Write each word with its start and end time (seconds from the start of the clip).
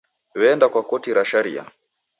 W'eenda 0.39 0.67
kwa 0.71 0.81
koti 0.89 1.11
ra 1.15 1.23
sharia. 1.29 1.63